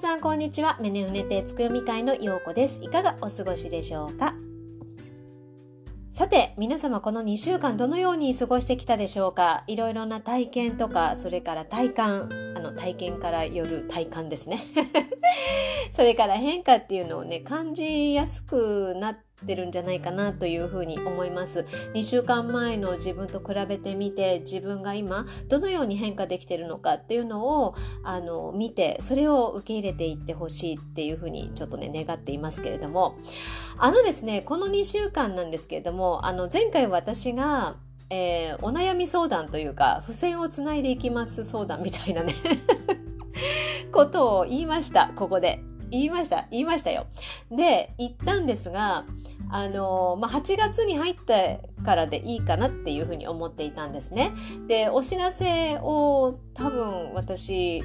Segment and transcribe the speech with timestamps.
[0.00, 0.78] 皆さんこんにちは。
[0.80, 2.80] メネウネテつくよみ会のようこです。
[2.84, 4.32] いかがお過ごしでしょうか？
[6.12, 9.64] さて、皆様この2週間どのように過ごしてきたでしょうか？
[9.66, 14.60] いろいろな体験とか、それから体感、あの体験からよる体感ですね。
[15.90, 21.66] それから変化っていうのをね、感じやすくなっててるんじゃないかなというふに思います。
[21.94, 33.16] 2週間前の自分と比べてみて自分が今どのように変化できてるのかっていうのをあの見てそれを受け入れていってほしいっていうふうにちょっとね願っていますけれども。
[33.80, 37.76] あのですねこの2週間なんですけれどもあの前回私が
[38.10, 42.34] えー、お悩み相談というか付箋をつないでいきます相談みたいなね
[43.92, 45.62] ことを言いましたここで。
[45.90, 46.46] 言いました。
[46.50, 47.06] 言いましたよ。
[47.50, 49.04] で、言ったんですが、
[49.50, 54.32] あの、まあ、8月に入ってからでいいかなっていうふうに思っていたんですね。
[54.66, 57.82] で、お知らせを多分私、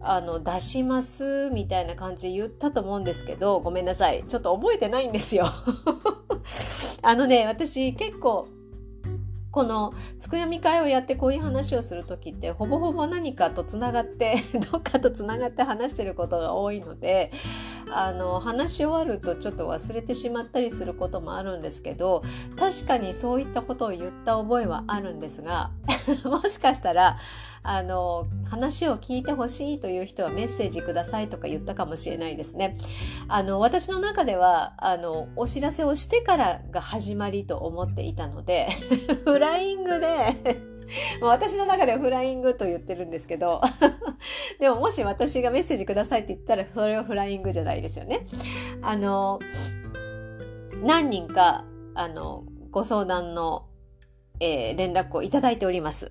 [0.00, 4.24] あの、出しますみたいな感じで言ったと思うんですけど、ごめんなさい。
[4.26, 5.46] ちょっと覚えてないんですよ。
[7.02, 8.48] あのね、私結構、
[9.52, 14.36] このつくよみ会をやってこういう話をする時ってほぼほぼ何かとつながって
[14.72, 17.30] どっかとつながって話してることが多いので
[17.90, 22.22] あの話し終わるとちょっと忘れてしまったりすることもあるんですけど
[22.58, 25.70] 確かにそういったことを言った覚えはあるんですが
[26.24, 27.18] もしかしたら
[27.64, 32.76] あの話を聞いてほしいという人はメッセージくださいとか言ったかもしれないですね。
[33.28, 38.68] あの私の中ではあのお知らせをしてからが始まりと思っていたので
[39.24, 40.60] フライングで
[41.20, 43.62] 私の中ではフライングと言ってるんですけど
[44.58, 48.26] でももし私がメッセージくださいって言ったらそれはフライングじゃないですよね。
[48.82, 49.38] あの
[50.82, 53.66] 何人かあのご相談の、
[54.40, 56.10] えー、連絡をいただいております。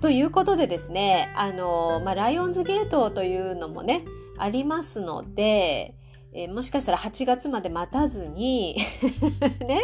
[0.00, 4.04] ということでですね、あの、まあ、ライオンズゲートというのもね、
[4.38, 5.94] ありますので、
[6.32, 8.76] えー、もしかしたら8月まで待たずに
[9.66, 9.80] ね、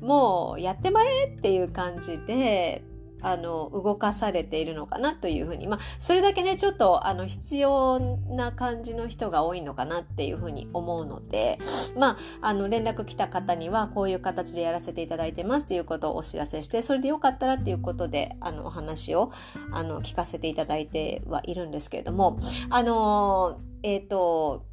[0.00, 2.82] もうやってまえっていう感じで、
[3.22, 11.58] あの、動かされているのかなというふうに、まあ、それだけね、ちょっと、あの、必要な感じの人が多いのかなっていうふうに思うので、
[11.96, 19.30] まあ、あの、連絡来た方には、こういう形でやらせていただいてますということをお知らせして、それでよかったらっていうことで、あの、お話を、
[19.72, 22.38] あの、聞かせていただいてはいるんですけれども、
[22.70, 24.64] あの、えっ、ー、と、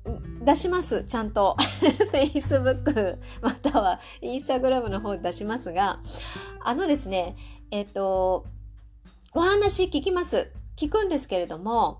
[0.41, 1.03] 出します。
[1.03, 1.55] ちゃんと。
[2.11, 5.99] Facebook または Instagram の方で出しますが、
[6.63, 7.35] あのですね、
[7.71, 8.45] えっ、と、
[9.33, 10.51] お話聞きます。
[10.77, 11.99] 聞くんですけれども、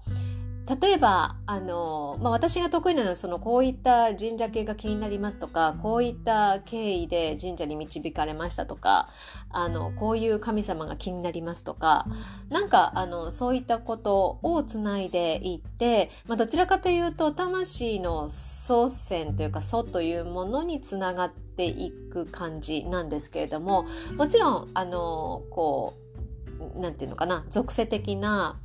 [0.67, 9.07] 例えば、あの、まあ、私が得意なのは、その、こういった神社系が気になりますとか、こういった経緯で神社に導かれましたとか、
[9.51, 12.07] あの、こういう神様が気になりますとか、
[12.49, 23.85] なんか、あの、そういったことをつないでいって、まあ、どちらかというと、魂の祖先というか、祖というものにつながっていく感じなんですけれども、
[24.17, 25.93] もちろん、あの、こ
[26.75, 28.59] う、なんていうのかな、属性的な、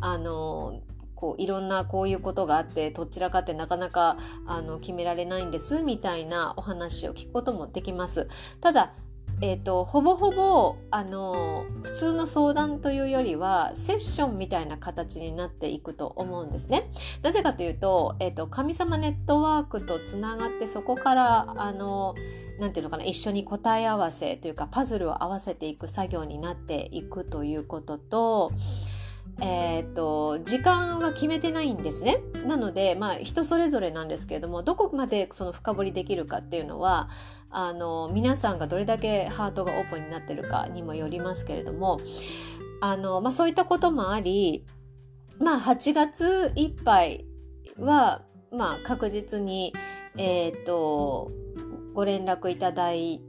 [0.00, 0.82] あの、
[1.18, 8.28] こういろんなこういうことがあってどちらかってなかなかあの決められないんですみたいなお話を聞くこともできます。
[8.60, 8.92] ただ
[9.40, 16.90] えーと、ほぼほぼあの普通の相談というよりはセッションみたいな形になっていくと思うんですね。
[17.22, 22.16] なぜかというと,、えーと、神様ネットワークとつながってそこからあの
[22.58, 28.50] なんていうのかな一緒に答え合わせというかパズルを合わせていく作業になっていくということと
[29.40, 32.18] えーと、時間は決めてないんですね。
[32.46, 37.08] なので、まあ、人それぞれなんですけれどもどこまでその深掘りできるかっていうのは
[37.50, 42.00] あの皆さんがどれだけハートがオープンになってるかにもよりますけれども
[42.80, 44.64] あの、まあ、そういったこともあり、
[45.40, 47.26] まあ、8月いっぱい
[47.78, 49.74] は、まあ、確実に、
[50.16, 51.30] えーと
[51.98, 53.27] ご連絡いただいて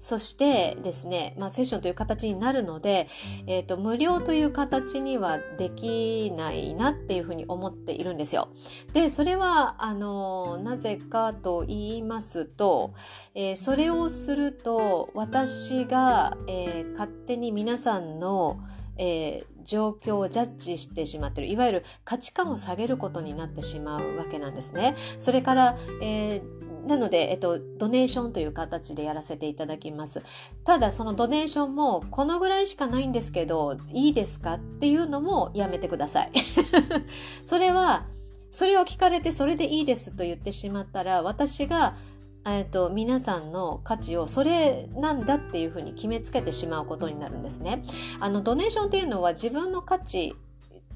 [0.00, 3.08] そしてですね、まあ、セッションという形になるので、
[3.46, 8.48] えーと、無料という形にはできないなっていうふうに思っているんですよ。
[8.92, 12.94] でそれはあのなぜかと言いますと、
[13.34, 18.60] えー、それをすると私が、えー、勝手に皆さんの
[19.02, 24.94] えー、状況をジャッジしてしまってるいわゆる価値観を下げることになってしまうわけなんですね。
[25.16, 30.22] それから、えーなので、えっと、ドネーションという形でやらせていただきます。
[30.64, 36.32] ただ、そのドネーションも、このぐらいしかないんですけど、いいですかっていうのもやめてください。
[37.46, 38.06] それは、
[38.50, 41.96] それを聞かれて、それでいいですと言ってしまったら、私が、
[42.46, 47.82] えっと、皆さんの価値をそれなんだっていうふうに決めつけてしまうことになるんですね。
[48.18, 50.34] あのドネーションっていうのは自分の価値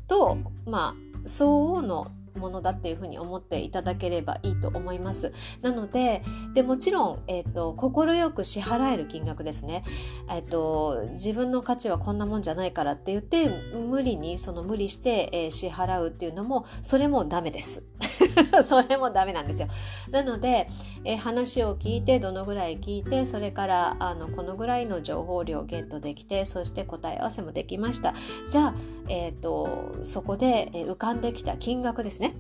[0.09, 5.33] と、まあ、相応のものだっていうふうに思っていただければいいと思います。
[5.63, 6.23] なので
[6.55, 9.85] でもちろん、えーと、快く支払える金額ですね、
[10.29, 11.09] えーと。
[11.13, 17.85] 自分の価値はこんなもんじゃないからって言って無理にその無理して、えー、支払うっていうのもそれもダメです。
[18.67, 19.69] それもダメなんですよ。
[20.11, 20.67] なので、
[21.05, 28.15] えー、話を聞いてどのぐらい聞いてそれからあのこのぐらいの情報量をゲットできてそして答え合わせもできました。
[28.49, 28.75] じゃあ、
[29.09, 32.35] えーと、そこで、浮かんできた金額ですね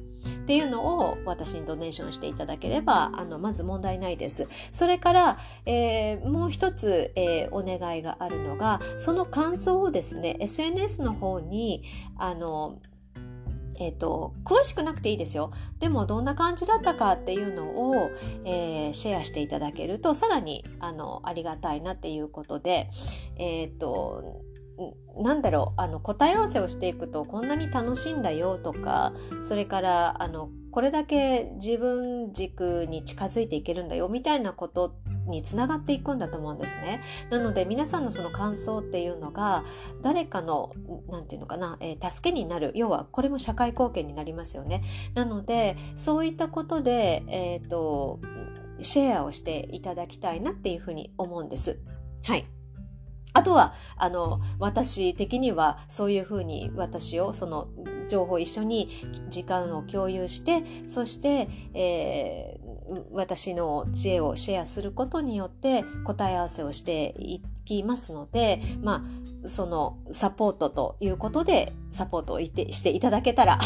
[0.44, 4.48] っていうのを私にドネーションしていただければあのまず問題ないです。
[4.72, 11.82] それから、えー、もう一つ、えー、お願いがあるのがその感想をですね SNS の方に
[12.16, 12.78] あの
[13.78, 15.50] えーと、詳しくなくていいですよ。
[15.78, 18.10] でもどんな感じだったかっていうのを、
[18.44, 22.90] えー、シェアしていただけるとさらにあのありがたいなっていうことで
[23.36, 24.42] えっ、ー、と
[25.16, 37.00] なんだろうあの答え合わせをしていくとこんなに楽しいんだよとかそれからあのこれだけ自分軸に近づいていけるんだよみたいなことにつながっていくんだと思うんですね。
[37.30, 39.64] なので皆さんのその感想っていうのが
[40.02, 40.72] 誰かの
[41.08, 44.82] 何て言うのかな、えー、助けになる要はこれも社会貢献になりますよね。
[45.14, 48.20] なのでそういったことで、えーと
[48.82, 51.80] シェアをしていただきたいなっていうふうに思うんです。
[52.22, 52.44] はい。
[53.32, 57.68] あとは、あの、私的にはそういうふうに私を、その
[58.08, 58.88] 情報を一緒に
[59.28, 62.63] 時間を共有して、そして、えー、
[63.12, 69.04] 私の知恵をシェアすることによって答え合わせをしていきますので、ま
[69.44, 73.58] あ、そのサポートということでサポートをしていただけたら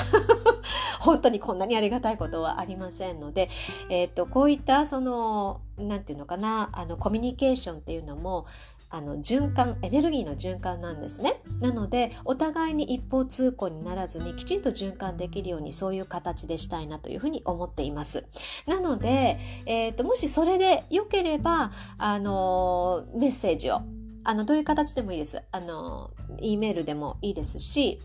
[1.00, 3.49] 本当にこんなにありがたいことはありませんので、
[3.88, 8.47] えーと、とこういったその何て言うのかなあのコミュニケーションっていうのも
[8.90, 11.40] あの循環エネルギーの循環なんですね。
[11.61, 18.25] なのでお互いに一方通行にならずにきちんと循環できるようにそういう形でしたいなというふうに思っています。
[18.67, 23.82] なので、えーと、もしそれでよければあのメッセージを
[24.25, 25.43] あのどういう形でもいいです。
[25.52, 27.99] あの E メールでもいいですし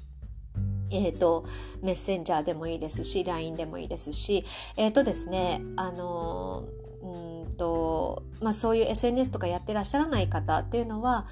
[0.93, 1.45] えーと、
[1.81, 4.45] メッセンジャーでもいいですし LINE でもいいですし
[4.77, 6.65] えっ、ー、とですねあの
[7.01, 11.27] うんと、まあ、そういう SNS とかやってらっしゃらない方っていうのは、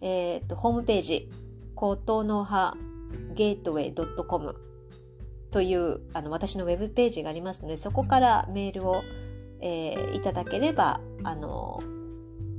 [0.00, 1.30] えーと、ホームページ
[1.74, 2.76] 高等脳波
[3.34, 4.56] ゲートウェイ .com
[5.50, 9.02] というあの私のウェブページがありますのでそこからメールを、
[9.60, 11.80] えー、いただければあの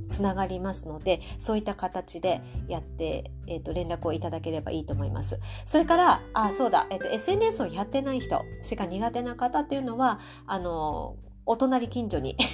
[0.08, 5.40] つながりますのでそういった形でやって、えーと、連絡をいただければいいと思います。
[5.64, 12.36] それからあそうだ、えーと SNS をやってない人しか苦手な方っていうのはあのお隣近所に。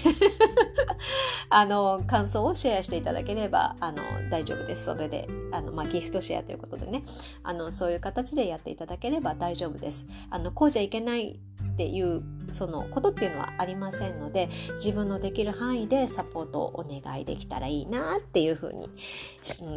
[1.50, 4.84] あの感想をシェアしていただければあの大丈夫です。
[4.84, 7.02] それであの、まあ、ギフトシェアということでね。
[7.42, 10.06] あのそういう形でやっていただければ大丈夫です。
[10.30, 11.38] あのこうじゃいけない
[11.78, 18.90] っていうそのことっていうのはありませんので自分のできる範囲でサポートをお願いできたらいいなっていうふうに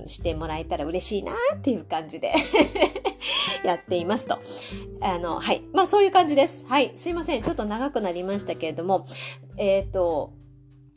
[0.07, 2.33] してもらえたら嬉しいなっていう感じで
[3.63, 4.39] やっていますと。
[5.00, 5.62] あの、はい。
[5.74, 6.65] まあそういう感じです。
[6.68, 6.92] はい。
[6.95, 7.44] すいません。
[7.44, 9.06] ちょっと長くなりましたけれども、
[9.57, 10.33] えっ、ー、と、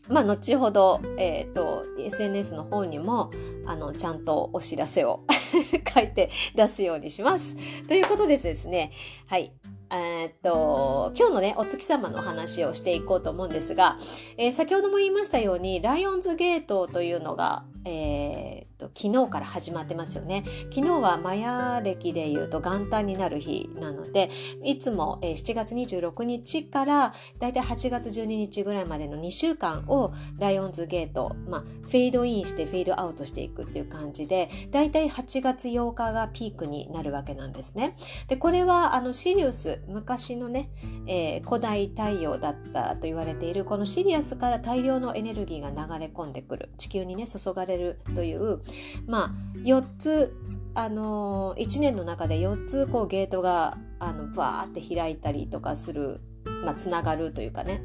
[0.08, 3.30] まあ、後ほど、えっ、ー、と、SNS の方にも、
[3.66, 5.24] あの、ちゃんとお知らせを
[5.94, 7.56] 書いて出すようにします。
[7.86, 8.90] ということでですね、
[9.26, 9.52] はい。
[9.96, 13.96] えー、っと、今日のね、お月様の話をしていこうと思うんですが、
[14.36, 20.44] えー、先ほども言いましたように、ライオンズゲートというのが、えー、と昨日から始まってますよね。
[20.74, 24.30] 昨日はマヤ暦でいうと元旦になる日なので
[24.62, 37.96] いつも、7月26日からだいたい8月12日ぐらいまでの2週間をライオンズゲート、まあ、フェードインしてフェードアウトしていくっていう感じでだいたい8月8日がピークになるわけなんですね。
[38.28, 40.70] でこれはあのシリウス昔のね、
[41.06, 48.60] えー、古代太陽だったと言われているこのシリアスから大量のエネルギーが流れ込んでくる地球にね注がれるという
[49.06, 50.36] まあ4つ
[50.74, 56.20] あの1年の中で4つこうゲートがあのバーって開いたりとかする、
[56.64, 57.82] まあ、つながるというかね。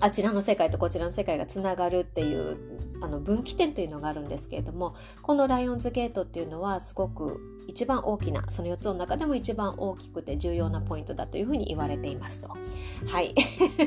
[0.00, 2.56] あちらの世界とこちらの世界がつながるっていう
[3.00, 12.48] あの分岐点というのがあるんですけれどもこのライオンズゲートっていうのはすごく一番大きなその4つの中でも一番大きくて重要なポイントだというふうに言われていますと。
[13.06, 13.34] はい。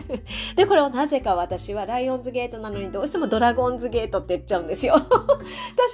[0.55, 4.93] でこれをなぜか私はライオンズゲートなのにどうしてもドラゴンズゲートって言っちゃうんですよ。
[5.01, 5.11] 確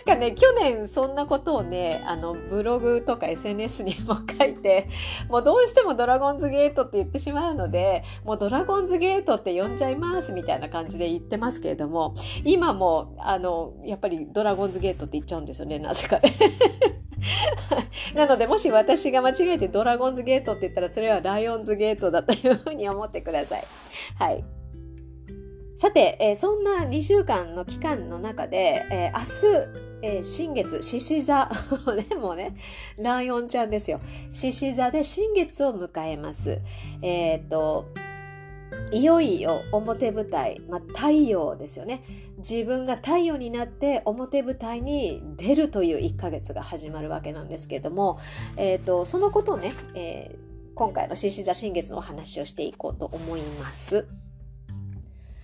[0.05, 4.89] かね去年そんなことをねあのブログとか SNS にも書いて
[5.29, 16.33] もうどうしてもドラゴンズゲートって言ってしまうのでもうドラゴンズゲートって呼んじゃいますみたいな感じで言ってますけれども今もあのやっぱりドラゴンズゲートって言っちゃうんですよねなぜかね。
[18.15, 23.63] なので、もし私が間違えてドラゴンズゲートって言ったら、それはライオンズゲートだというふうに思ってください。
[24.17, 24.43] はい。
[25.73, 31.51] さて、えー、そんな2週間の期間の中で、えー、明日、えー、新月、獅子座。
[32.09, 32.55] でもね、
[32.97, 33.99] ライオンちゃんですよ。
[34.31, 36.61] 獅子座で新月を迎えます。
[37.01, 37.85] えっ、と、
[38.91, 42.01] いよいよ表舞台、まあ、太陽ですよね。
[42.37, 48.19] 自分が太陽になって表舞台に出るという1ヶ月が始まるわけなんですけども、
[48.57, 54.07] えーと、そのことをね、えー、今回の獅子座新月のお話をしていこうと思います。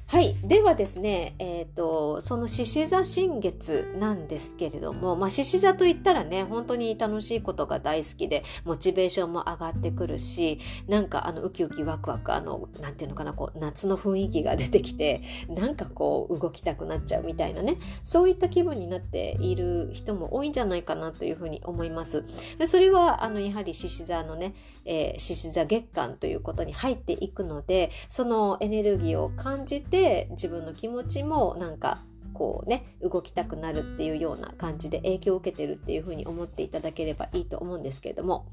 [0.06, 0.36] はい。
[0.44, 22.24] ではですね、えっ、ー、と、その獅子座新月なんですけれども、まあ、獅子座といったらね、本当に楽しいことが大好きで、モチベーションも上がってくるし、なんかあの、ウキウキワクワク、あの、なんていうのかな、こう、夏の雰囲気が出てきて、なんかこう、動きたくなっちゃうみたいなね、そういった気分になっている人も多いんじゃないかなというふうに思います。
[22.60, 24.54] でそれは、あの、やはり獅子座のね、
[24.86, 32.00] えー、獅子座月間ということに入っていくので、そのエネルギーを感じて、で自分の気持ちもなんか
[32.34, 38.48] こうね動きたくなるっていうような感じで影響を受けてるっていうふうに思っていただければいいと思うんですけれども。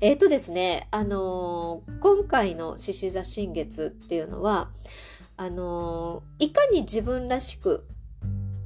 [0.00, 4.70] えっ、ー、とですね、あのー、今回の獅子座新月っていうのは、
[5.36, 7.86] あのー、いかに自分らしく、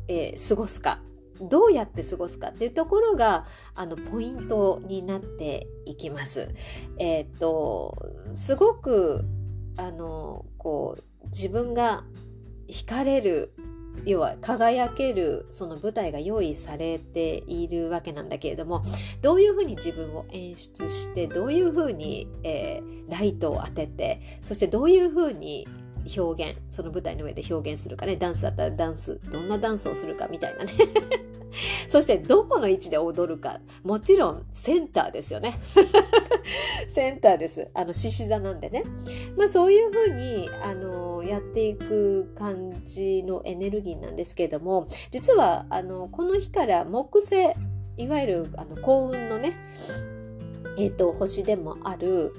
[0.06, 1.00] え過ごすか、
[1.40, 6.54] どうやって過ごすかっていうところが、あの、ポイントになっていきます。
[6.98, 9.24] えっ、と、すごく、
[9.76, 11.02] あの、こう、
[11.34, 12.04] 自分が
[12.68, 13.52] 惹かれる
[14.04, 18.82] 要は輝けるその舞台が用意されているわけなんだけれども
[19.20, 25.66] どういうふうに自分を演出してどういうふうに、えー、ライトを当ててそしてどういうふうに
[26.16, 28.16] 表現その舞台の上で表現するかね。
[28.16, 30.72] ダンスだったらダンスどんなダンスをするかみたいなね。
[31.88, 33.60] そしてどこの位置で踊るか。
[33.82, 35.60] もちろんセンターですよね。
[36.88, 37.68] センターです。
[37.74, 38.82] あの獅子座なんでね。
[39.36, 47.52] まあそういうふうにあのやっていく感じのエネルギーなんですけれども実はあのこの日から木星
[47.96, 49.56] いわゆるあの幸運のね
[50.76, 52.34] えっ、ー、と星でもある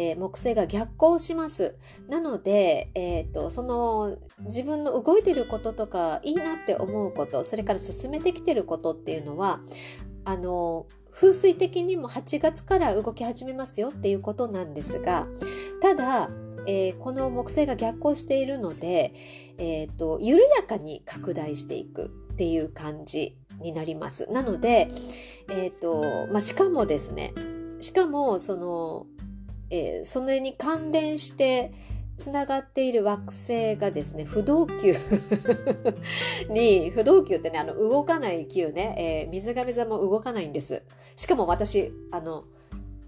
[0.00, 1.76] えー、木星が逆行します。
[2.08, 4.16] なので、えーと、その
[4.46, 9.60] 自分の動いてることとかいいなって思うことそれから進めてきてることっていうのは
[10.24, 15.26] あの風水的にも8月から動き始めますよっていうことなんですが
[15.82, 16.30] ただ、
[16.66, 19.12] えー、この木星が逆行しているので、
[19.58, 24.32] えーと、緩やかに拡大していくっていう感じになります。
[24.32, 24.88] なので、
[25.50, 27.34] えーとまあ、しかもですね
[27.80, 29.06] しかもその
[29.70, 31.72] えー、それに関連して
[32.16, 34.94] つながっている惑星がですね不動級
[36.50, 40.82] に不動級ってねあの動かない球ね、えー、水亀座も動かないんです。
[41.16, 42.44] しかも私あの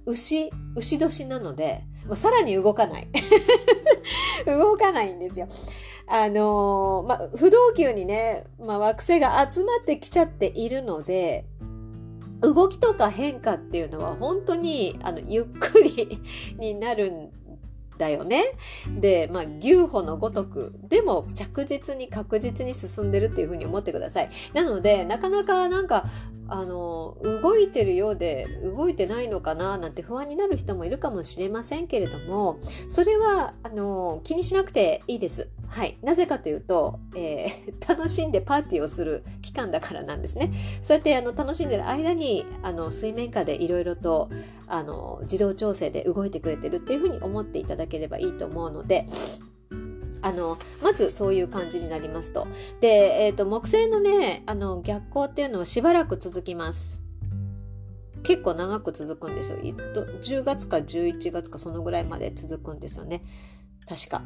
[0.06, 3.08] 牛牛年なのでもうさらに動かない。
[4.46, 5.46] 動かないんですよ。
[6.06, 11.44] あのー、ま不動級にね、ま、惑星が集まってきちゃっているので
[12.42, 16.20] 動きとか変化っていうのは本当にあのゆっくり
[16.58, 17.30] になるん
[17.98, 18.52] だよね。
[18.98, 24.30] で、まあ、牛歩のごとく、でも着実に確実に進んでるっていうふうに思ってください。
[24.54, 26.06] なので、なかなかなんか、
[26.48, 32.58] あの、動いてるようで動いてないのかななんて不安になる人もいるかもしれませんけれども、
[32.88, 35.50] それは、あの、気にしなくていいです。
[35.72, 35.96] はい。
[36.02, 40.52] なぜかというと、えー、 楽しんでパーティーをする期間だからなんですね。
[40.82, 44.28] そうやってあの楽しんでる間に、あの、水面下でいろいろと、
[44.66, 49.06] あの、自動調整で動いてくれてるっていうふうに思っていただければいいと思うので、
[50.20, 52.46] あの、まずそういう感じになりますと。
[52.80, 57.00] で、えっ、ー、と、木星のね、あの、逆行っていうのはしばらく続きます。
[58.24, 59.58] 結構長く続くんですよ。
[59.58, 63.24] 10月か11月かそのぐらいまで続くんですよね。
[63.88, 64.22] 確か。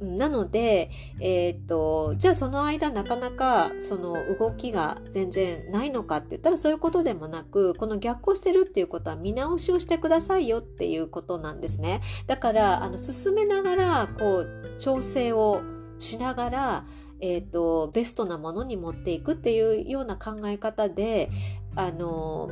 [0.00, 12.00] なので、えー、っと、じゃあその間なかなかその動きが全然ないのかって言ったらそういうことでもなく、この逆行してるっていうことは見直しをしてくださいよっていうことなんですね。
[12.26, 15.62] だから、あの、進めながら、こう、調整を
[15.98, 16.86] しながら、
[17.20, 21.30] えー、っと、ベストなものに持っていくっていうような考え方で、
[21.74, 22.50] あの、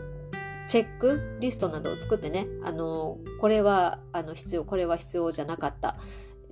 [0.67, 5.97] チェックリストなどを作ってね、あの、これはあの必要、これは必要じゃなかった。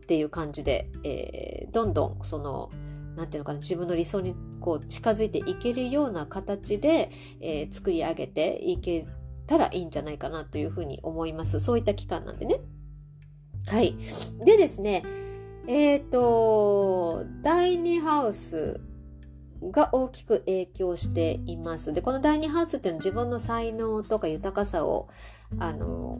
[0.02, 2.70] っていう感じで、えー、どんどんその
[3.16, 9.06] なんていうのかな自分の理想にこう近づいていけるような形で、えー、作り上げていけ
[9.46, 11.60] たらいいんじゃないかなというふうに思います。
[11.60, 12.56] そういった期間なんでね。
[13.66, 13.96] はい。
[14.44, 15.04] でですね、
[15.66, 18.80] えっ、ー、と、第2ハウス
[19.70, 21.92] が大きく影響しています。
[21.92, 25.08] で、この第二ハウスっていうのは自分の才能とか豊かさを、
[25.58, 26.18] あの、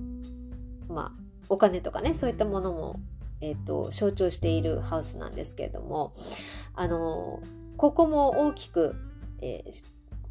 [0.88, 1.12] まあ、
[1.48, 3.00] お金とかね、そういったものも、
[3.42, 6.14] えっ、と、象徴しているハウスなんですけれども、
[6.75, 7.40] あの、
[7.76, 8.96] ここも大きく、
[9.42, 9.82] えー、て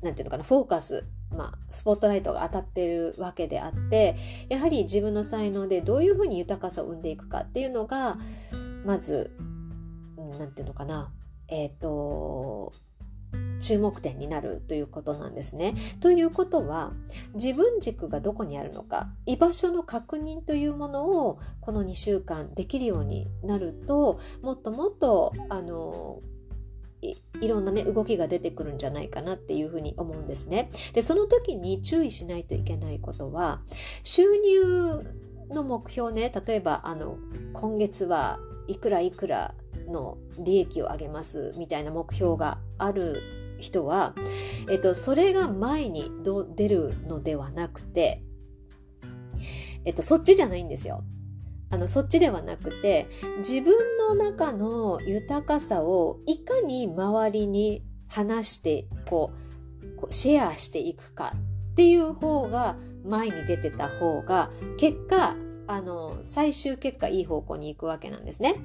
[0.01, 4.15] 言うのかな、フォーカスまあ、スポットライトが当たってるわけであって
[4.50, 8.18] やはり自分の才能でどういうふうに豊かさを生んでいくかっていうのが
[8.86, 9.32] まず
[10.18, 11.12] 何て言うのかな
[11.48, 12.74] えっ、ー、と
[13.60, 15.76] 注目点になるということなんですね。
[16.00, 16.92] ということは
[17.36, 26.20] 自分軸がどこにあるのか居場所の確認というものをこの2週間できるようになるともっともっとあの
[27.02, 30.70] いろんなね動きが出てくるんじゃないかなっていうふうに思うんですね。
[30.94, 33.62] でその時に注意しないといけないことは
[34.04, 35.04] 収入
[35.50, 37.18] の目標ね例えばあの
[37.54, 39.56] 今月はいくらいくら
[39.88, 43.22] の利益を上げますみたいな目標がある
[43.60, 44.13] 人は、
[44.70, 46.12] えっと、それが前に
[46.56, 48.24] 出るのではなくて、
[49.86, 51.03] えっと、そっちじゃないんですよ。
[51.70, 59.32] あのそっちではなくて自分の中の豊かさをいかに周りに話してこ
[59.96, 61.32] うこうシェアしていくか
[61.72, 62.75] っていう方が
[63.06, 65.36] 前に出てた方が結果
[65.72, 68.56] あの最終結果いい方向に行くわけなんですね。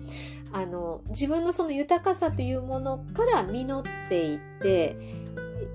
[0.53, 4.97] あの自分のその豊かさというものから実っていって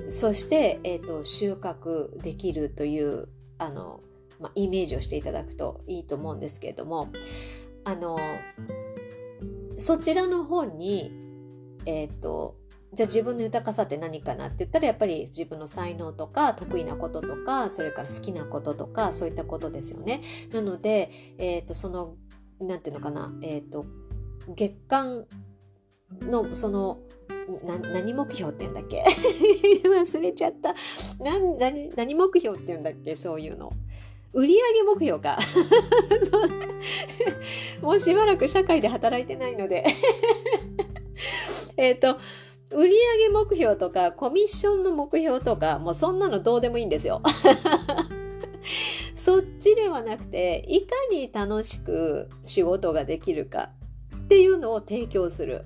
[0.10, 4.02] そして、えーと、収穫できるというあの、
[4.42, 7.10] まあ、イメージをしていただくといいと思うんですけれども
[7.86, 8.20] あの
[9.78, 11.12] そちらの方に、
[11.86, 12.58] えっ、ー、と
[12.94, 20.22] じゃあ自分の豊かさって何かなって言ったらやっぱり自分の才能とか得意なこととかそれから好きなこととかそういったことですよね。
[20.52, 22.16] なので、えーと、その
[22.60, 23.86] 何て言うのかな、えーと、
[24.56, 25.26] 月間
[26.22, 27.00] のその
[27.64, 29.04] 何目標って言うんだっけ？
[29.88, 30.76] 忘れちゃった。
[31.20, 33.16] 何何何目標って言うんだっけ？
[33.16, 33.72] そういうの。
[34.34, 35.40] 売上目標か。
[37.82, 39.86] もうしばらく社会で働いてないので。
[41.78, 42.18] えっと
[42.72, 47.22] 売上目標とかコミッションの目標とかもうそんなのどうでもいいんですよ。
[49.16, 53.70] そっちではなくていかに楽しく仕事ができるか
[54.16, 55.66] っていうのを提供する。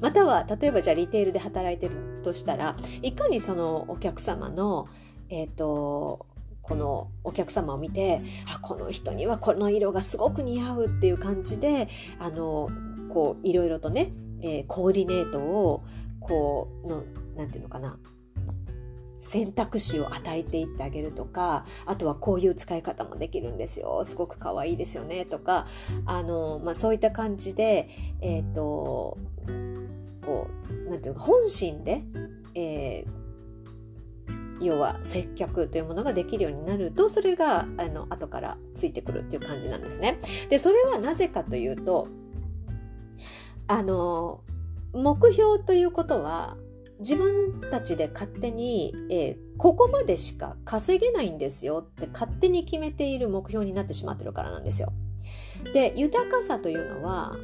[0.00, 4.88] または例えばじゃあリテールで働いてるとしたらいかにそのお客様の
[5.28, 6.26] えっ、ー、と
[6.62, 8.20] このお客様を見て
[8.54, 12.70] あこの人にはこの色がすごく似合うっていう感じであの
[13.08, 15.84] こういろいろとねえー、コーディネートを
[16.20, 17.04] こうの
[17.36, 17.98] なんていうのかな
[19.18, 25.66] 選択肢を与えていってあげるとかあとはこういう使い方もできるんですよすごく可愛いですよねとか
[26.04, 27.88] あの、まあ、そういった感じで、
[28.20, 29.18] えーと、
[30.24, 30.48] こ
[30.86, 32.02] うなんていうか本心で、
[32.54, 40.18] えー、要は接客というものができるようになるとそれがあの後からついてくるっていう感じなんですね。
[40.48, 42.08] でそれはなぜかというと
[43.68, 44.42] あの
[44.92, 46.56] 目標ということは
[47.00, 54.92] 自分たちで勝手に、えー、ここまでしか稼げないんですよって勝手に決めている目標になってしまってるからなんですよ。
[55.72, 57.36] で豊かさというのは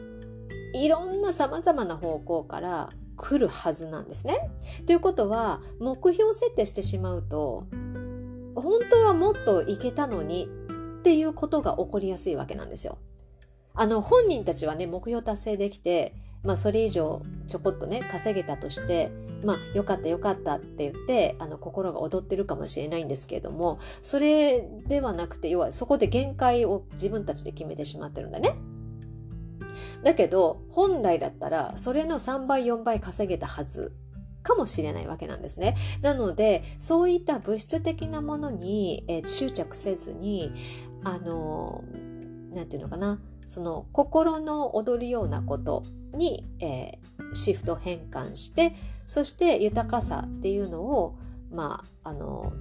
[0.74, 4.50] いろんなさまざまな方向から来るはずなんですね。
[4.86, 7.66] ということは目標設定してしまうと
[8.54, 10.48] 本当はもっといけたのに
[11.00, 12.98] っていうことが起こりやすいわけなんですよ。
[13.74, 19.10] あの本人たちはね目標達成できて、まあ、それ以上ちょこっとね稼げたとして
[19.44, 28.56] まあよかったよかったって言ってあの心が躍ってるかもしれないんですけれどもそれではなくて要はそこで限界を自分たちで決めてしまってるんだね。
[30.02, 33.92] だけど本来だったらそれの3倍4倍稼げたはず
[34.42, 35.76] かもしれないわけなんですね。
[36.02, 40.52] なのでそういった物質的なものに、えー、執着せずに
[41.04, 41.84] あの
[42.52, 48.74] 何て言うのかなその心の躍るようなことに、えー、シフト変換して
[49.06, 51.18] そして豊かさっていうのを
[51.50, 52.52] まああの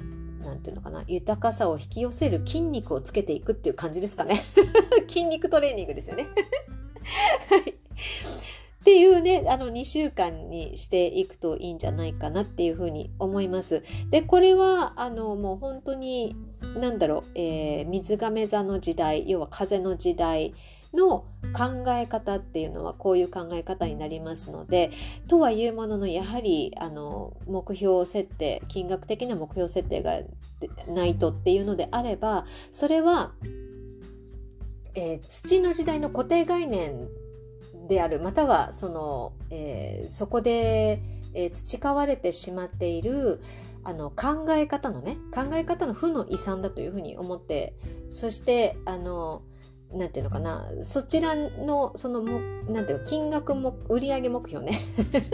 [0.43, 4.41] なんていうのかな豊かさを引き寄せる筋肉をつけていくっていう感じですかね。
[5.07, 6.27] 筋肉トレーニングですよね。
[7.49, 7.71] はい。
[8.81, 13.83] っていうね、あの2週間にしていくといいんじゃないかなっていうふうに思います。
[14.09, 16.35] で、これは、あの、もう本当に、
[16.75, 20.53] なんだろう、えー、水亀座の時代、要は風の時代
[20.93, 24.91] の考え方っていうのはこういう考え方になりますので、
[25.27, 30.19] とはいうものの、やはり、あの、目標設定、金額的な目標設定が
[30.87, 33.33] ないとっていうのであれば、それは、
[34.93, 37.07] えー、土の時代の固定概念
[37.87, 41.01] であるまたはその、えー、そこで
[41.33, 43.39] えー、培われてしまっている
[43.83, 47.75] あの考え方のね考え方の負の遺産だというふうに思って
[48.09, 49.41] そしてあの
[49.91, 52.39] なんていうのかなそちらのそのも
[52.71, 54.79] なんていう金額も売上目標ね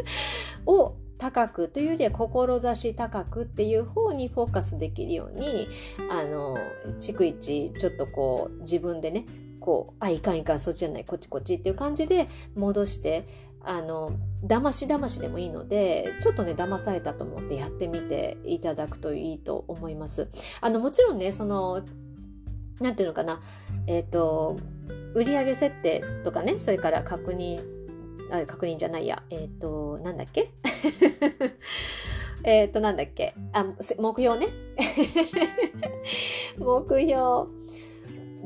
[0.65, 5.67] を高くというよりは志高くっていう方にフォーカスできるように
[6.11, 6.57] あの
[6.99, 9.25] 逐一ちょっとこう自分でね
[9.59, 13.27] こうあいかんいかんそっちじゃないこっちこっちっていう感じで戻して
[13.67, 20.29] あの騙し騙しでもいいのでちょっとね騙されたと思ってやってみていただくといいと思います。
[20.61, 21.83] あのもちろんねその
[22.79, 23.41] なんていうのかな。
[23.85, 24.55] えっ、ー、と
[25.13, 27.61] 売上設定とかねそれから確認
[28.31, 29.21] あ確認じゃないや。
[29.29, 30.53] えっ、ー、となんだっけ？
[32.43, 33.33] えっとなんだっけ？
[33.51, 33.65] あ
[33.99, 34.47] 目標ね。
[36.57, 37.47] 目標。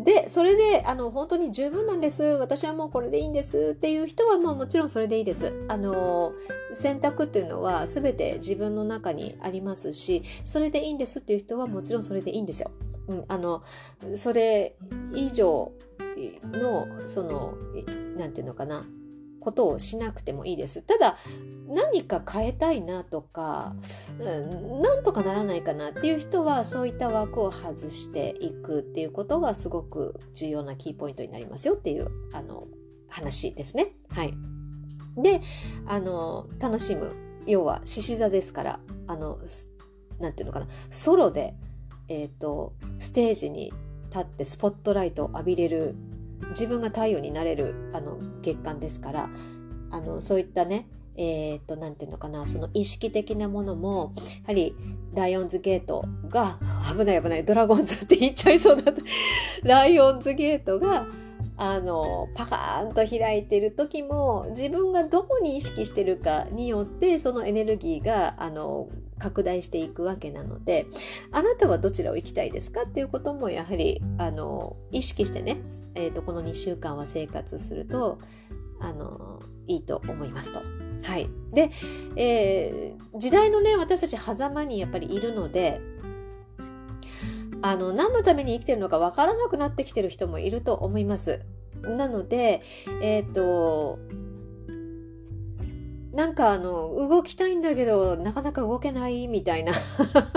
[0.03, 2.23] でそれであの本当に十分なんです。
[2.23, 5.53] 私はもうこれでいいんですっていう人はまあもちろんそれでいいです。
[5.67, 6.33] あの
[6.73, 12.71] 選択っていうのは全て自分の中にありますしそれでいいんですっていう人はもちろんそれでいいんですよ。
[13.07, 13.63] うん、あの
[14.15, 14.75] それ
[15.13, 15.71] 以上
[16.53, 17.55] のその
[18.17, 18.83] 何て言うのかな
[19.41, 20.81] ことをしなくてもいいです。
[20.83, 21.17] ただ
[21.67, 23.75] 何か変えたいなとか、
[24.19, 32.67] うん、なんとかならないかなっていう人はそういった枠を外していくっていうことがすごく重要なキーポイントになりますよっていうあの
[33.09, 33.93] 話ですね。
[34.09, 34.33] はい。
[35.17, 35.41] で、
[35.87, 39.39] あの楽しむ要は獅子座ですからあの
[40.19, 41.55] なんていうのかなソロで、
[42.07, 43.73] えーとステージに
[44.11, 45.95] 立ってスポットライトを浴びれる
[46.49, 49.29] 自分が太陽になれるあの月間ですから
[49.89, 54.75] あのそういったねえっ、と何て言うのかなその意識的なものもやはり
[55.13, 56.57] ライオンズゲートが
[56.97, 59.01] 危ない危ないドラゴンズって言っちゃいそうだった。
[59.63, 61.07] ライオンズゲートが
[61.57, 68.87] あのパカーンと開いてる時も自分がどこに意識してるかによってそのエネルギーがあの
[69.21, 70.87] 拡大していくわけなので
[71.31, 75.61] あなたはどちらを行きたいですかっていうこともやはりあの意識してね、
[75.93, 78.17] えーと、この2週間は生活すると
[78.79, 80.61] あのいいと思いますと。
[81.03, 81.71] はい、で、
[82.15, 85.81] えー、時代のね私たち狭間にやっぱりいるので
[87.61, 91.41] あの何のために生きてるのかわからなくなってきてる人もいると思います。
[91.81, 92.61] なので、
[93.01, 93.99] えっ、ー、と
[96.13, 99.73] なんかあの動きたいんだけどなかなか動けないみたいな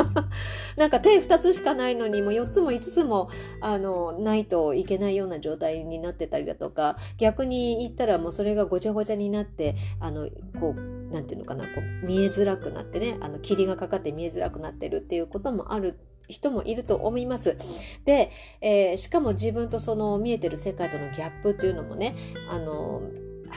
[0.77, 3.29] なんか手2つしかないのにもう4つも5つも
[3.61, 10.29] あのないといけないような状態になってたりだとか逆に言ったらもうそれがごちゃごちゃになってあの
[10.61, 11.71] こうなんていうのかなこ
[12.03, 17.57] う見えづらくなってねあの霧がかかって見えづらくなってるっていうこともある人もいると思います。
[18.05, 22.17] で、えー、しかも自分とその見えてる世界とのギャップっていうのもね
[22.49, 23.03] あの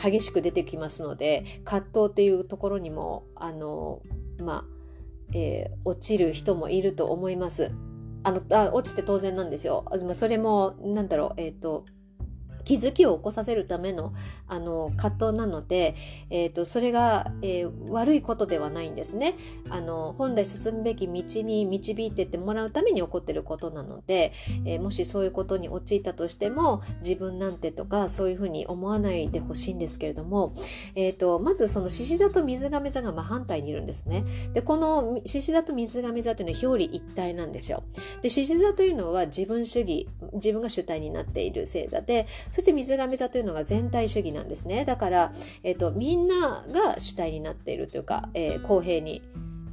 [0.02, 4.02] 激しく出てきますので葛藤っていうところにもあの
[4.40, 4.66] まあ、
[5.34, 7.72] えー、落ちる人もいると思います。
[8.24, 9.86] あのあ落ちて当然なんですよ。
[10.04, 11.86] まあ、それもなんだろうえっ、ー、と
[12.68, 14.12] 気づきを起こさせるための
[14.46, 15.96] あの葛藤なので、
[16.30, 19.36] えーと、それが、えー、悪いことではないんですね。
[19.70, 24.34] あの本来進むべき道に導いてってもらうために起こってることなので、
[24.66, 30.54] えー、もしそういうことに陥ったとしても自分なんてとかそういうふうに思わないでほしいんですけれども、
[30.96, 34.26] えーと、まずその獅子座と水亀座が真反対にいるんですね。
[34.52, 37.84] でこの獅子座と水亀座というのは表裏一体なんですよ。
[38.28, 42.28] 獅子座というのは自分主義自分が主体になっている星座で
[42.58, 44.84] そして水亀座というのが全体主義なんですね。
[44.84, 49.22] だから、えっ、と、みんなが主体になっているというか、えー、公平に、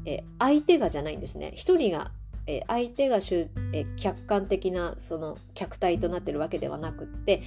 [0.05, 1.53] えー、相手がじゃないんですね。
[1.55, 2.11] 一人が
[2.47, 7.41] え相手が主、え客観的なその客体となってるわけではなくって、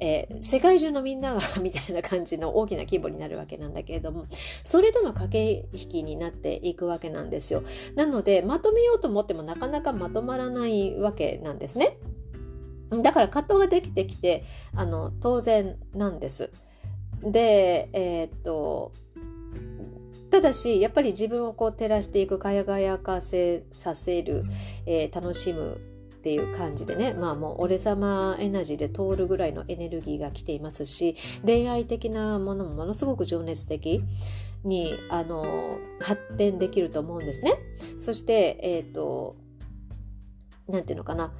[0.00, 4.26] えー、世界中のみんながみたいな感じの大きな規模になるわけなんだけれども
[4.64, 7.62] それとの駆け引きになっていくわけなんですよ
[7.94, 11.98] なのでまとめようと思ってもなかなかまとまらないわけなんですね
[13.00, 16.50] だから葛藤ができてきてあの当然なんです。
[17.22, 18.92] で、えー、っと
[20.30, 24.44] ただしやっぱり自分をこう照らしていく輝かせさせる、
[24.86, 25.80] えー、楽しむ
[26.16, 34.02] っていう感じでねまあもう俺様エナジーで通るぐらいのエネルギーが来ていますし恋愛的なものもものすごく情熱的
[34.64, 37.54] にあの発展できると思うんですね。
[37.98, 39.36] そしてえっ、ー、と
[40.68, 41.32] 何て言うのかな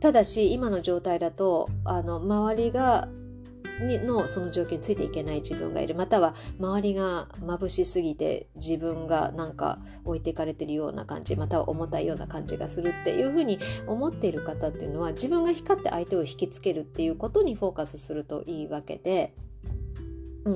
[0.00, 3.08] ただし今の状態だとあの周りが
[3.80, 5.94] にのその状況についていけない自分がいる。
[5.94, 19.34] または周りが眩しすぎて自分がなんか置いていかれてるような感じまたは重たいような感じがするっていうふうに思っている方っていうのは自分が光って相手を引きつけるっていうことにフォーカスするといいわけで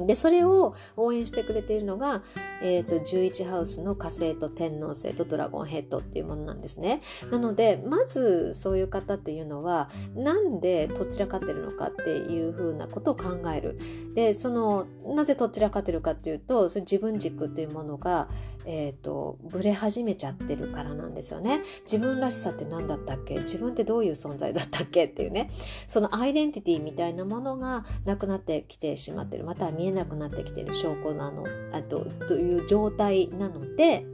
[0.07, 2.22] で、それを応援してくれているのが、
[2.62, 7.00] えっ、ー、と、11ハウスの火星と天王星とドラゴンヘッドっていうものなんですね。
[7.31, 13.79] なので、まずそういう方っていうのは、なんでどちらかってるのかっていうふうなことを考える。
[14.14, 18.29] で、その、なぜどちらかってるかっていうと、それ自分軸というものが、
[18.66, 21.62] え、ー、と、ぶれ始めちゃってるからなんですよね。
[21.83, 23.37] 自分らしさって何だったっけ？
[23.38, 25.51] 自分ってどういう存在だったっけっていうね。
[25.87, 29.44] そのアイデンティティみたいなものがなくなってきてしまってる。
[29.44, 34.05] または見えなくなってきてる証拠なのあとという状態なので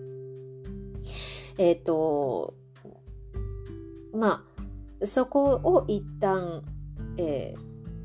[1.59, 2.55] えっ、ー、と
[4.15, 4.45] ま
[5.01, 6.63] あそこを一旦、
[7.19, 7.55] え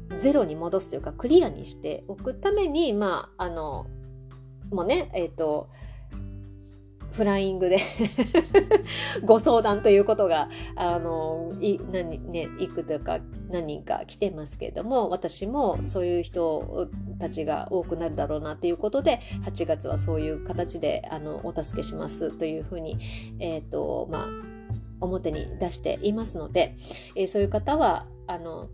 [0.10, 3.88] ー、ゼロに戻すというかクリアにしておくためにまああの
[4.72, 5.70] もうねえっ、ー、と
[7.12, 7.78] フライングで。
[9.24, 13.20] ご相談ということが、あの、い、何、ね、いくとか
[13.50, 22.98] 何人か来てますけれども、私もそういう人たちが多くなるだろうなっていうことで、8月はそういう形で、あの、お助けしますというふうに、
[23.40, 24.28] え、ー、と、まあ、
[25.02, 26.76] 表に出していますので、
[27.16, 28.70] えー、そういう方は、あの、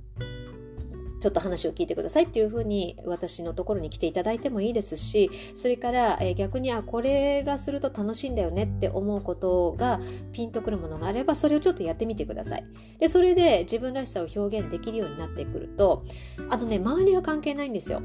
[1.19, 9.99] ちょっと話を聞いてくださいっていうふうに私のところに来ていただいてもいいですし、それから、え逆に、あ、これがすると楽しいんだよねって思うことが
[10.31, 12.65] ピンとくるものがあれば、それをちょっとやってみてください。
[12.99, 16.03] で、それで自分らしさを表現できるようになってくると、
[16.49, 18.01] あのね、周りは関係ないんですよ。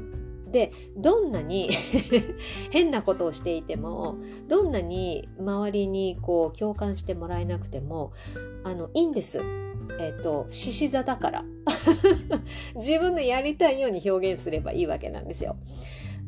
[0.53, 1.71] でどんなに
[2.71, 4.15] 変なことをしていても
[4.47, 8.13] どんなに周りにこう共感してもらえなくても
[8.63, 9.41] あのいいんです
[9.99, 11.45] えっ、と、獅子座だから。
[12.75, 15.57] 自分のやりたいように表現すればいいわけなんですよ。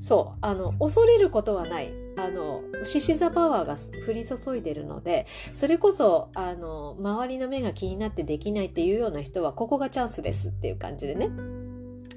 [0.02, 0.38] そう。
[0.42, 1.94] あの、恐れることはない。
[2.18, 3.76] あの、獅子座パワーが
[4.08, 11.30] 降り注いでるので、それこそ、あの、周りの目が気になってできないっていうような人は、ここがチャンスですっていう感じでね。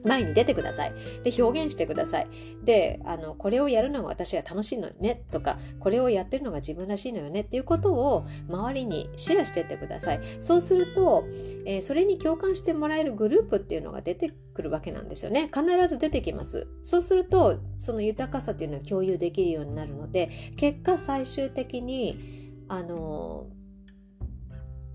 [0.08, 0.92] 前に出てください。
[1.22, 2.28] で、表現してください。
[2.64, 10.20] で、あの、これをやるのが私は楽しいのよねとか、これをやってるのが自分らしいのよねっていうことを周りにシェアしてってください。
[10.40, 11.24] そうすると、
[11.64, 15.48] えー、それに共感してもらえるグループっていうのが出てくるわけなんですよね。
[15.54, 16.66] 必ず出てきます。
[16.82, 23.46] そうすると、その豊かさっていうのは共有できるようになるので、結果最終的に、あの、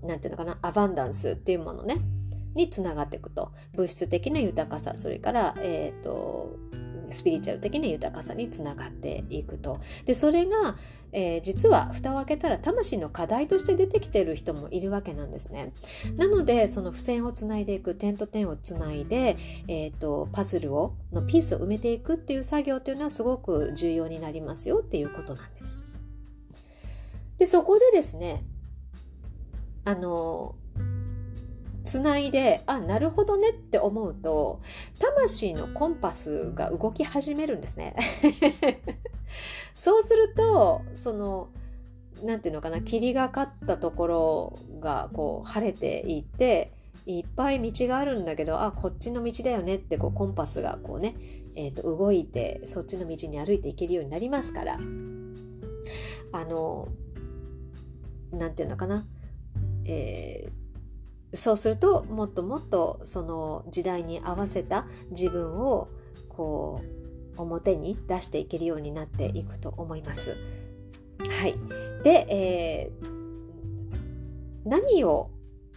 [0.02, 1.98] なんていうのかな、アバンダンスっていうものね。
[2.54, 3.52] につながっていくと。
[3.74, 6.56] 物質的な豊かさそれから、えーと、
[7.08, 9.80] スピリチュアル的な豊かさにつながっていくと。
[10.04, 10.76] でそれが、
[11.12, 15.72] えー、実は蓋を開けたら魂の課題として出てきてる人もいるわけなんですね。
[16.16, 19.36] なのでその付箋をつないでいく点と点をつないで、
[19.68, 25.86] えーと、パズルをのピースを埋めていくっていう作業っていうのはすごく重要になりますよっていうことなんです。
[27.38, 28.44] でそこでですね
[29.84, 30.54] あの
[31.84, 34.60] つないであなるほどねって思うと
[34.98, 37.94] 魂のコンパスが動き始めるんですね。
[39.74, 41.48] そうするとその
[42.22, 46.72] 何て言うのかな霧がかったところがこう晴れていって
[47.06, 51.14] いっぱい道があるんだけどあこっちの道だよねってこうコンパスがこうね、
[51.54, 54.78] えー、と動いてそっちの道に歩いていけるようになりますから。
[56.32, 56.88] あの
[58.32, 59.06] 何て言うのかな
[59.84, 60.63] えー
[61.34, 65.88] そうするともっともっとその時代に合わせた自分を
[66.28, 66.80] こ
[67.36, 70.36] う表に出していけるようになっていくと思います。
[71.28, 71.54] はい、
[72.02, 75.30] で、えー、何を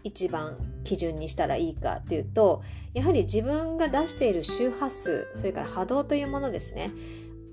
[0.03, 2.61] 一番基準にしたらいいかというと
[2.93, 6.91] やはり自分が出している周波数それから波動というものですね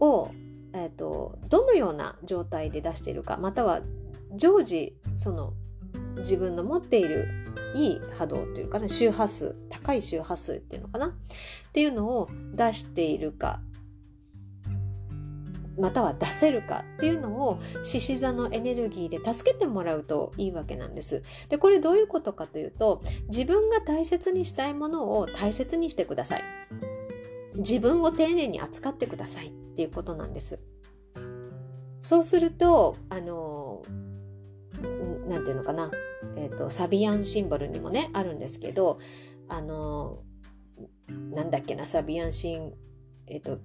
[0.01, 0.31] を、
[0.73, 3.81] えーとどのような状態で出しているかまたは
[4.37, 5.53] 常時その
[6.19, 7.29] 自分の持っている
[7.75, 11.11] いい波動というかね周波数高い周波数っていうのかなっ
[11.73, 13.61] ていうのを出しているか
[15.79, 21.23] または出せるかっていうのを獅子座のエネルギーで助けてもらうといいわけなんです。
[21.49, 26.43] でこれどういうことかというと自分が大切にしたいものを大切にしてください。
[27.57, 30.61] 自分を丁寧に扱ってくださいっていうことなんです。
[32.01, 33.83] そうするとあの
[35.27, 35.91] 何て言うのかな？
[36.37, 38.99] えーと、サビアンシンボルにもねあるんですけど
[39.49, 40.19] あの
[41.09, 41.87] なんだっけな？
[41.87, 42.73] サビアンシン
[43.27, 43.59] えっ、ー、と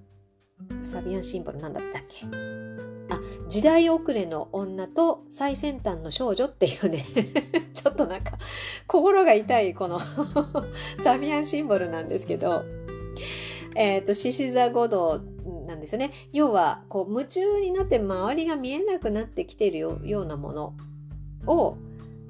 [0.82, 2.26] サビアンシンボルなんだったっけ？
[3.12, 7.04] あ時代遅れの女と最先端の少女っていうね
[7.74, 8.38] ちょっとなんか
[8.86, 10.00] 心が痛いこの
[10.98, 12.64] サビアンシンボルなんですけど
[13.74, 15.20] えっ、ー、と獅子座五道
[15.66, 16.10] なんですよね。
[16.32, 20.74] 要はこう夢中になって周りが見えなくなってきているようなもの。
[21.46, 21.76] を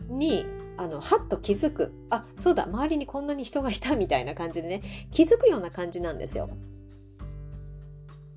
[0.09, 0.47] に
[0.77, 6.49] あのはっと気づくあそうだ周りにこんなに人がいたみたいな感じでね気づくような感じなんですよ。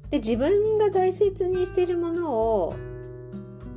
[0.09, 2.75] で自分が大切にしているものを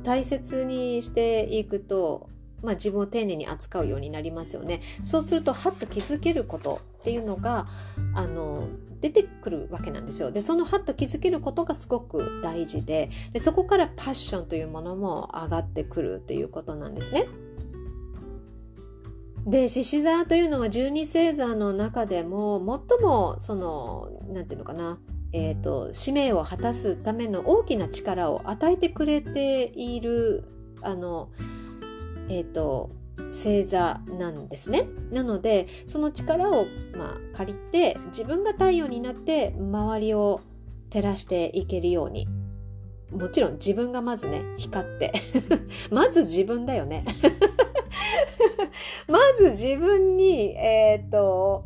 [0.03, 2.29] 大切にしていくと、
[2.61, 4.81] まあ、自分を丁寧に扱うようになりますよね。
[5.01, 7.67] そうするとはっと気づけることっていうのが
[8.13, 8.67] あの
[9.01, 10.31] 出てくるわけなんですよ。
[10.31, 17.27] でそのはっと気づけることがすごく大事ででそこからパッションというものも上がってくるということなんですね。
[19.45, 22.57] で獅子座というのは十二星座の中でも
[22.89, 24.99] 最もその何て言うのかな
[25.33, 30.45] えーと、使命を果たすための大きな力を与えてくれている
[30.81, 31.29] あの、
[32.29, 32.91] えーと、
[33.31, 34.87] 星座なんですね。
[35.11, 40.41] なのでその力を、まあ、借りて自分が太陽になって周りを
[40.89, 42.27] 照らしていけるように
[43.11, 45.13] もちろん自分がまずね光って
[45.91, 47.05] まず自分だよね
[49.07, 51.63] まず自分にえっ、ー、と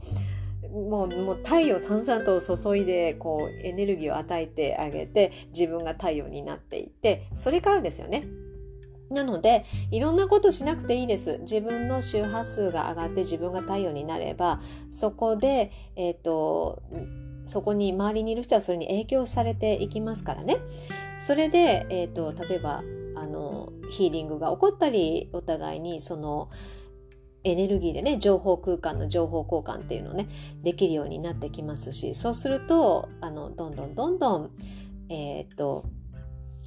[0.71, 8.25] もうもう太陽さんさんと注いでこうエネルギーを与えてあげて自分が太陽になっていってそれからですよね。
[9.11, 11.39] なのでいろんなことしなくていいです。
[11.41, 16.81] 自分の周波数が上がって自分が太陽になればそこで、えっ、ー、と
[17.45, 20.57] そこに周りにいる人はそれに影響されていきますからね。
[21.17, 22.83] それで、えーと例えば
[23.15, 26.49] あのヒーリングが起こったりお互いにその
[27.43, 30.27] エネルギーでね情報空間の情報交換っていうのをね
[30.61, 34.51] できるようになってきますしそうするとあのどんどんどんどん
[35.09, 35.85] えー、っと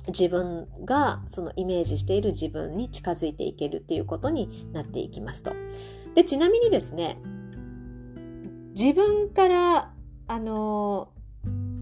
[0.09, 5.53] 自分がそのイメージしている自分に近づいていけるっていうことになっていきますと。
[6.15, 7.19] でちなみにですね
[8.79, 9.93] 自分から
[10.27, 11.11] あの、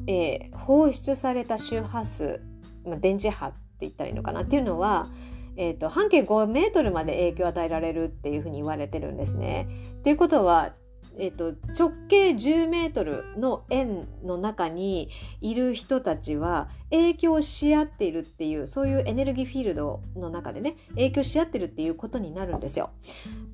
[0.07, 2.41] えー、放出された周波数、
[2.85, 5.09] まあ、電磁波って言ったらいいのかなっていうのは
[5.55, 9.69] えーと、半径5メートルまで影響を与えられるっていうふうに言われてるんですね。
[10.03, 10.73] ということは
[11.19, 22.91] えーと、直径10メートルの円の中にいる人たちは影響し合っているっていうそういうエネルギーフィールドの中でね影響し合ってるっていうことになるんですよ。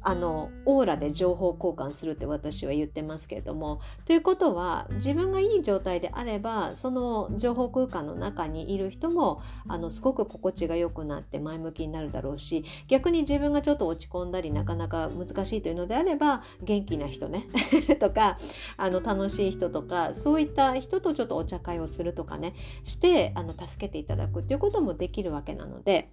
[0.01, 17.47] あのオーラで情報交換するって私は言ってますけれどもということは自分がいい状態であればその情報空間の中にいる人もあのすごく心地が良くなって前向きになるだろうし逆に自分がちょっと落ち込んだりなかなか難しいというのであれば元気な人ね
[17.99, 18.39] とか
[18.77, 26.11] あの楽しい人とかそういった人とちょっとお茶会をするとかねしてあの助けていただくっていうこともできるわけなので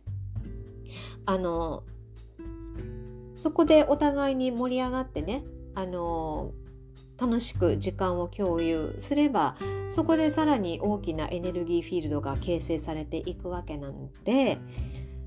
[1.25, 1.83] あの
[3.33, 6.51] そこでお互いに盛り上がってねあの
[7.17, 9.57] 楽しく時間を共有すれば
[9.89, 14.57] そこでさらに大きなエネルギーフィールドが形成されていくわけなので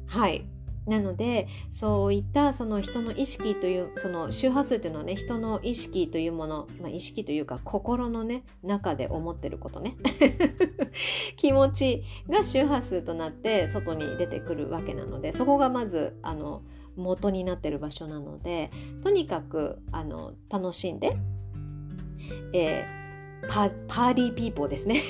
[0.06, 0.44] はい。
[0.88, 9.96] なのでそういったその人の意識というその周波数というのはね人の意識というもの、まあ、意識というか心のね中で思ってることね。
[11.36, 16.62] 気持ちが周波数となって外に出てくるわけなのでそこがまずあの
[16.96, 18.70] 元になってる場所なので
[19.02, 21.16] とにかくあの楽しんで、
[22.52, 23.07] えー
[23.46, 25.02] パパーティーピーポーですね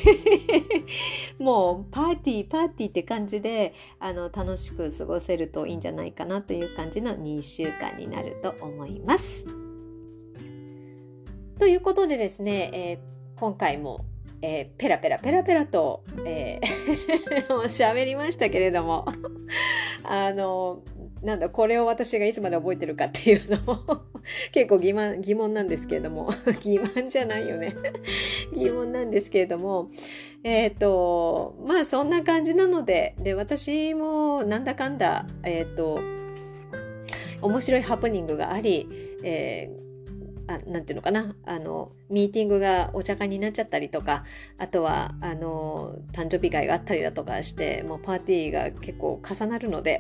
[1.39, 9.47] もうパーティーパーティーって感じであの楽しく過ごせるといいんじゃないかなという感じの2週間になると思います。
[11.59, 14.05] ということでですね、えー、今回も、
[14.43, 19.07] えー、ペラペラペラペラと、えー、 喋りましたけれども
[20.05, 20.83] あの
[21.23, 23.83] なんだこれを私がいつまで覚えてるかっていうのも
[24.53, 26.31] 結構疑問疑問なんですけれども
[26.63, 27.75] 疑問じゃないよね。
[28.55, 29.89] 疑問なんですけれども
[30.45, 36.01] えっ、ー、とまあそんな感じなのでで私もなんだかんだえっ、ー、と
[37.43, 38.89] 面白いハプニングがあり、
[39.23, 39.88] えー
[40.49, 41.37] あなんていうのかな？
[41.45, 44.25] あのミーティングがお茶会になっちゃったりとか
[44.57, 49.99] あとはあの誕生日会があったりだとかしてもうパーティーが結構重なるので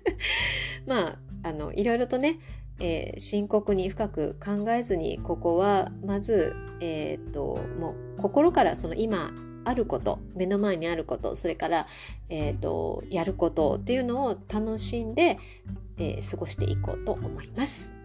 [0.86, 2.38] まああのいろいろとね、
[2.80, 9.32] えー、深刻に深く考えずにここはまず、えー、っともう心からその今
[9.64, 11.86] あること目の前にあることそれから、
[12.30, 15.38] えーとやることっていうのを楽しんで、
[15.98, 17.97] えー、過ごしていこうと思います。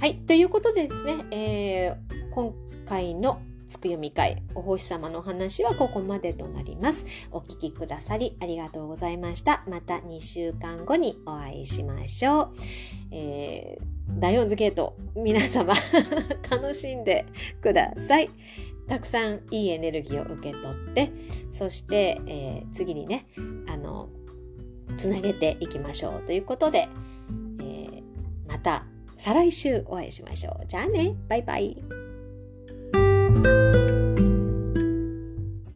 [0.00, 2.54] はい、ということでですね、えー、今
[2.86, 7.04] 回のつくよみ会お星様のお話はここまでとなります。
[7.32, 9.64] お聴きくださりありがとうございました。
[9.68, 12.50] また2週間後にお会いしましょう。
[13.10, 15.74] えー、ダイオンズゲート皆様
[16.48, 17.26] 楽しんで
[17.60, 18.30] ください。
[18.86, 21.12] たくさんいいエネルギーを受け取って
[21.50, 23.26] そして、えー、次にね
[23.66, 24.08] あの
[24.96, 26.88] つなげていきましょうということで、
[27.60, 28.02] えー、
[28.48, 28.86] また
[29.18, 30.66] 再来週お会いしましょう。
[30.68, 31.76] じゃあね、バイバイ。